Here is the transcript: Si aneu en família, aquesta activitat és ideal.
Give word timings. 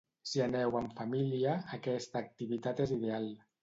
Si 0.29 0.41
aneu 0.45 0.77
en 0.79 0.87
família, 1.03 1.55
aquesta 1.79 2.27
activitat 2.27 2.87
és 2.89 3.01
ideal. 3.01 3.35